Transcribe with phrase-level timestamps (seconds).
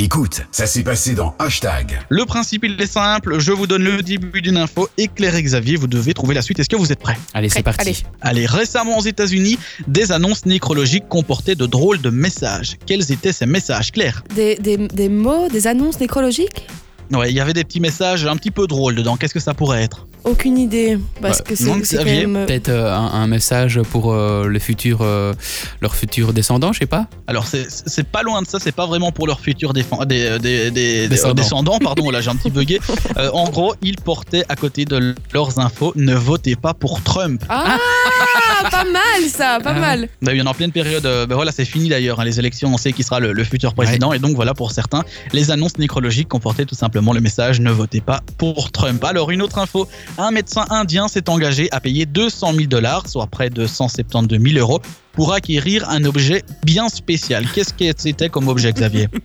[0.00, 1.98] Écoute, ça s'est passé dans Hashtag.
[2.08, 3.40] Le principe, il est simple.
[3.40, 4.88] Je vous donne le début d'une info.
[4.96, 6.60] Éclairez Xavier, vous devez trouver la suite.
[6.60, 7.18] Est-ce que vous êtes prêts?
[7.34, 7.80] Allez, c'est Prêt, parti.
[7.80, 7.96] allez.
[8.20, 9.58] Allez, récemment aux États-Unis,
[9.88, 12.76] des annonces nécrologiques comportaient de drôles de messages.
[12.86, 14.22] Quels étaient ces messages, Claire?
[14.36, 16.68] Des, des, des mots, des annonces nécrologiques?
[17.10, 19.16] Ouais, il y avait des petits messages un petit peu drôles dedans.
[19.16, 20.06] Qu'est-ce que ça pourrait être?
[20.28, 20.98] Aucune idée.
[21.22, 22.36] Parce Ouais, que c'est non, c'est quand Xavier, même.
[22.36, 25.32] euh, Peut-être euh, un, un message pour euh, le futur, euh,
[25.80, 27.06] leurs futurs descendants, je sais pas.
[27.26, 28.58] Alors, c'est- c'est pas loin de ça.
[28.60, 31.34] C'est pas vraiment pour leurs futurs défend- des, des, des- des- Descendants.
[31.34, 31.78] descendants.
[31.78, 32.78] Pardon, là j'ai un petit bugué.
[33.16, 37.42] Euh, en gros, ils portaient à côté de leurs infos ne votez pas pour Trump.
[37.48, 37.78] Ah,
[38.70, 39.80] pas mal ça, pas Ah.
[39.80, 40.08] mal.
[40.22, 41.04] Bah, il y en a en pleine période.
[41.06, 42.20] euh, ben voilà, c'est fini d'ailleurs.
[42.20, 44.12] hein, les élections, on sait qui sera le, le futur président.
[44.12, 45.02] Et donc voilà, pour certains,
[45.32, 49.02] les annonces nécrologiques comportaient tout simplement le message ne votez pas pour Trump.
[49.04, 49.88] Alors une autre info
[50.18, 54.58] un médecin indien s'est engagé à payer 200 000 dollars, soit près de 172 000
[54.58, 54.80] euros,
[55.12, 57.46] pour acquérir un objet bien spécial.
[57.54, 59.08] Qu'est-ce que c'était comme objet, Xavier?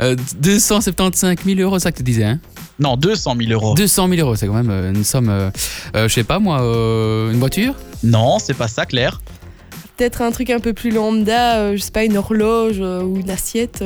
[0.00, 2.40] Euh, 275 000 euros, ça que tu disais, hein?
[2.78, 3.74] Non, 200 000 euros.
[3.74, 5.50] 200 000 euros, c'est quand même euh, une somme, euh,
[5.94, 7.74] euh, je sais pas moi, euh, une voiture?
[8.02, 9.20] Non, c'est pas ça, Claire.
[9.96, 13.16] Peut-être un truc un peu plus lambda, euh, je sais pas, une horloge euh, ou
[13.18, 13.82] une assiette.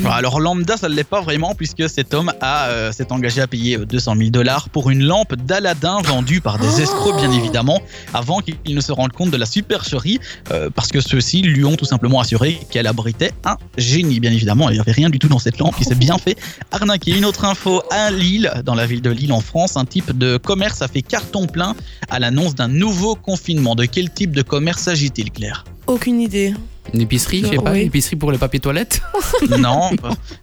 [0.00, 0.04] Euh.
[0.04, 3.40] Bon, Alors lambda, ça ne l'est pas vraiment puisque cet homme a euh, s'est engagé
[3.40, 7.30] à payer euh, 200 000 dollars pour une lampe d'Aladin vendue par des escrocs bien
[7.32, 7.80] évidemment
[8.14, 10.18] avant qu'il ne se rende compte de la supercherie
[10.50, 14.68] euh, parce que ceux-ci lui ont tout simplement assuré qu'elle abritait un génie bien évidemment
[14.70, 16.36] il n'y avait rien du tout dans cette lampe il s'est bien fait
[16.70, 20.16] arnaquer une autre info à Lille dans la ville de Lille en France un type
[20.16, 21.74] de commerce a fait carton plein
[22.08, 25.64] à l'annonce d'un nouveau confinement de quel type de commerce s'agit-il Claire?
[25.86, 26.54] Aucune idée.
[26.92, 27.80] Une épicerie, je sais pas, Oui.
[27.82, 29.00] une épicerie pour le papier toilette
[29.58, 29.90] Non,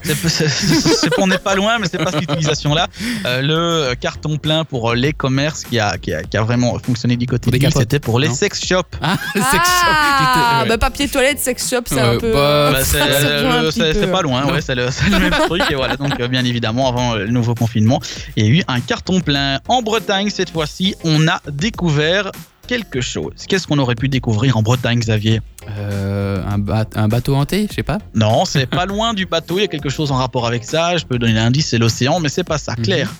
[0.03, 2.87] c'est- c'est c'est- on n'est pas loin, mais c'est pas cette utilisation-là.
[3.25, 3.41] Euh,
[3.89, 7.25] le carton plein pour les commerces qui a, qui a, qui a vraiment fonctionné du
[7.25, 8.83] côté des c'était pour les non sex shops.
[9.01, 9.87] Ah, sex shop.
[9.89, 12.31] Ah, bah papier toilette, sex shop, c'est Ouais, un peu.
[12.31, 13.71] bah, euh, Bah, c'est rejoint un peu.
[13.71, 15.63] c'est pas loin, ouais, c'est le, le même truc.
[15.69, 17.99] Et voilà, donc euh, bien évidemment, avant le nouveau confinement,
[18.37, 19.59] il y a eu un carton plein.
[19.67, 22.31] En Bretagne, cette fois-ci, on a découvert
[22.67, 23.33] quelque chose.
[23.47, 25.41] Qu'est-ce qu'on aurait pu découvrir en Bretagne, Xavier?
[25.79, 27.97] Euh, un, ba- un bateau hanté, je sais pas.
[28.13, 29.57] Non, c'est pas loin du bateau.
[29.57, 30.97] Il y a quelque chose en rapport avec ça.
[30.97, 32.73] Je peux donner l'indice, c'est l'océan, mais c'est pas ça.
[32.77, 32.83] Mhm.
[32.83, 33.13] Claire.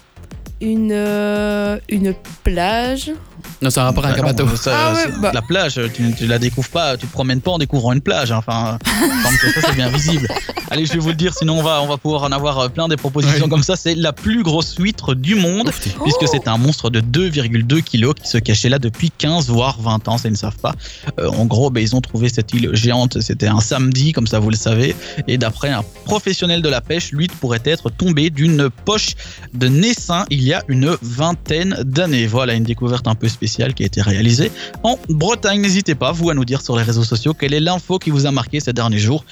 [0.62, 2.14] Une, euh, une
[2.44, 3.12] plage.
[3.62, 4.56] Non, c'est un rapport avec Bah un non, bateau.
[4.56, 5.32] ça- Ah ouais, c'est- bah.
[5.34, 8.32] La plage, tu, tu la découvres pas, tu te promènes pas en découvrant une plage.
[8.32, 8.38] hein.
[8.38, 10.28] Enfin, ça c'est bien visible.
[10.70, 12.68] Allez, je vais vous le dire, sinon on va, on va pouvoir en avoir euh,
[12.70, 13.50] plein des propositions Oui.
[13.50, 13.76] comme ça.
[13.76, 17.00] C'est la plus grosse huître du monde, Ouf, t'es- puisque Oh c'est un monstre de
[17.00, 20.58] 2,2 kilos qui se cachait là depuis 15 voire 20 ans, ça ils ne savent
[20.58, 20.74] pas.
[21.20, 24.38] Euh, en gros, ben, ils ont trouvé cette île géante, c'était un samedi, comme ça
[24.40, 24.96] vous le savez.
[25.28, 29.16] Et d'après un professionnel de la pêche, l'huître pourrait être tombée d'une poche
[29.56, 32.28] de naissin il y a une vingtaine d'années.
[32.28, 34.52] Voilà une découverte un peu spéciale qui a été réalisée
[34.84, 35.62] en Bretagne.
[35.62, 38.26] N'hésitez pas, vous, à nous dire sur les réseaux sociaux quelle est l'info qui vous
[38.26, 39.24] a marqué ces derniers jours.